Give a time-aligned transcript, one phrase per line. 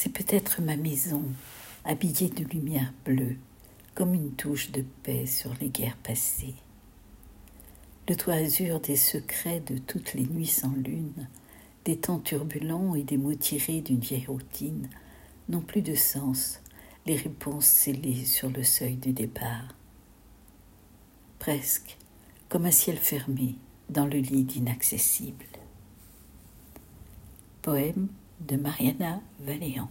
[0.00, 1.24] C'est peut-être ma maison,
[1.84, 3.34] habillée de lumière bleue,
[3.96, 6.54] comme une touche de paix sur les guerres passées.
[8.08, 11.26] Le toit azur des secrets de toutes les nuits sans lune,
[11.84, 14.88] des temps turbulents et des mots tirés d'une vieille routine
[15.48, 16.60] n'ont plus de sens,
[17.04, 19.74] les réponses scellées sur le seuil du départ.
[21.40, 21.98] Presque
[22.48, 23.56] comme un ciel fermé
[23.90, 25.46] dans le lit d'inaccessible.
[27.62, 28.06] Poème
[28.40, 29.88] de Mariana Valéan.